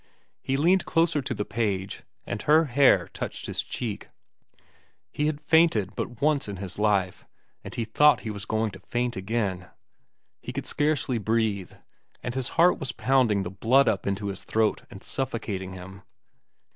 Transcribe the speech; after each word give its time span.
He 0.41 0.57
leaned 0.57 0.85
closer 0.85 1.21
to 1.21 1.33
the 1.35 1.45
page, 1.45 2.01
and 2.25 2.41
her 2.41 2.65
hair 2.65 3.07
touched 3.13 3.45
his 3.45 3.61
cheek. 3.61 4.09
He 5.11 5.27
had 5.27 5.39
fainted 5.39 5.95
but 5.95 6.23
once 6.23 6.47
in 6.47 6.55
his 6.55 6.79
life, 6.79 7.27
and 7.63 7.75
he 7.75 7.85
thought 7.85 8.21
he 8.21 8.31
was 8.31 8.45
going 8.47 8.71
to 8.71 8.79
faint 8.79 9.15
again. 9.15 9.69
He 10.41 10.53
could 10.53 10.65
scarcely 10.65 11.19
breathe, 11.19 11.73
and 12.23 12.33
his 12.33 12.49
heart 12.57 12.79
was 12.79 12.93
pounding 12.93 13.43
the 13.43 13.51
blood 13.51 13.87
up 13.87 14.07
into 14.07 14.29
his 14.29 14.43
throat 14.43 14.81
and 14.89 15.03
suffocating 15.03 15.73
him. 15.73 16.01